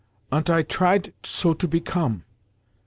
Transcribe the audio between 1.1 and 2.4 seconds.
so to become.